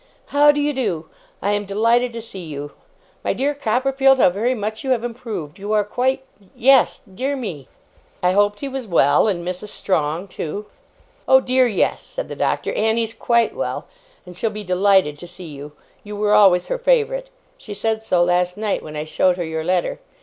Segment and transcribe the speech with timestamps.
[0.33, 1.09] How do you do?
[1.43, 2.71] I am delighted to see you.
[3.23, 5.59] My dear Copperfield, how very much you have improved!
[5.59, 6.23] You are quite
[6.55, 7.67] yes dear me!'
[8.23, 9.67] I hoped he was well, and Mrs.
[9.67, 10.65] Strong too.
[11.27, 13.85] 'Oh dear, yes!' said the Doctor; 'Annie's quite well,
[14.25, 15.73] and she'll be delighted to see you.
[16.03, 17.29] You were always her favourite.
[17.59, 19.99] She said so, last night, when I showed her your letter.